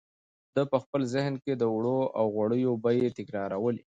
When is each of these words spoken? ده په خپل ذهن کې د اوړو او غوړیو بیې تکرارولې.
ده 0.55 0.63
په 0.71 0.77
خپل 0.83 1.01
ذهن 1.13 1.33
کې 1.43 1.53
د 1.55 1.63
اوړو 1.71 1.99
او 2.19 2.25
غوړیو 2.35 2.73
بیې 2.83 3.07
تکرارولې. 3.17 3.83